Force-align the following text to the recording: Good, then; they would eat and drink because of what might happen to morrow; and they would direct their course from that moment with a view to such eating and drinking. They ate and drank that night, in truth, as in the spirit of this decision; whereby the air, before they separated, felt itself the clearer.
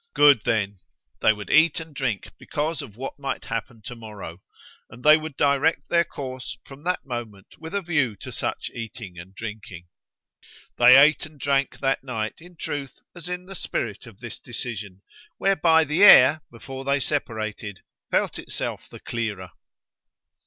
Good, 0.15 0.41
then; 0.45 0.79
they 1.19 1.31
would 1.31 1.51
eat 1.51 1.79
and 1.79 1.93
drink 1.95 2.31
because 2.39 2.81
of 2.81 2.95
what 2.97 3.19
might 3.19 3.45
happen 3.45 3.83
to 3.83 3.95
morrow; 3.95 4.41
and 4.89 5.03
they 5.03 5.15
would 5.15 5.37
direct 5.37 5.89
their 5.89 6.03
course 6.03 6.57
from 6.65 6.83
that 6.85 7.05
moment 7.05 7.59
with 7.59 7.75
a 7.75 7.83
view 7.83 8.15
to 8.15 8.31
such 8.31 8.71
eating 8.73 9.19
and 9.19 9.35
drinking. 9.35 9.89
They 10.79 10.97
ate 10.97 11.27
and 11.27 11.39
drank 11.39 11.81
that 11.81 12.03
night, 12.03 12.33
in 12.41 12.55
truth, 12.57 12.97
as 13.15 13.29
in 13.29 13.45
the 13.45 13.53
spirit 13.53 14.07
of 14.07 14.21
this 14.21 14.39
decision; 14.39 15.03
whereby 15.37 15.83
the 15.83 16.03
air, 16.03 16.41
before 16.49 16.83
they 16.83 16.99
separated, 16.99 17.81
felt 18.09 18.39
itself 18.39 18.89
the 18.89 18.99
clearer. 19.01 19.51